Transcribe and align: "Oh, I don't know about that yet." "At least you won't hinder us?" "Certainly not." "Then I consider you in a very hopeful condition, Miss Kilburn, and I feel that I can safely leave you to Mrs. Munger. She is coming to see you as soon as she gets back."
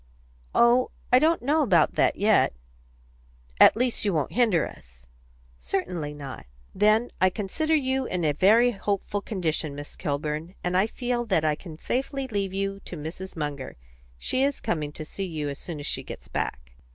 "Oh, 0.55 0.89
I 1.13 1.19
don't 1.19 1.43
know 1.43 1.61
about 1.61 1.93
that 1.93 2.15
yet." 2.15 2.53
"At 3.59 3.77
least 3.77 4.03
you 4.03 4.15
won't 4.15 4.31
hinder 4.31 4.67
us?" 4.67 5.07
"Certainly 5.59 6.15
not." 6.15 6.47
"Then 6.73 7.11
I 7.21 7.29
consider 7.29 7.75
you 7.75 8.07
in 8.07 8.25
a 8.25 8.31
very 8.31 8.71
hopeful 8.71 9.21
condition, 9.21 9.75
Miss 9.75 9.95
Kilburn, 9.95 10.55
and 10.63 10.75
I 10.75 10.87
feel 10.87 11.23
that 11.25 11.45
I 11.45 11.53
can 11.53 11.77
safely 11.77 12.27
leave 12.27 12.51
you 12.51 12.79
to 12.79 12.97
Mrs. 12.97 13.35
Munger. 13.35 13.75
She 14.17 14.41
is 14.41 14.59
coming 14.59 14.91
to 14.93 15.05
see 15.05 15.25
you 15.25 15.49
as 15.49 15.59
soon 15.59 15.79
as 15.79 15.85
she 15.85 16.01
gets 16.01 16.27
back." 16.27 16.71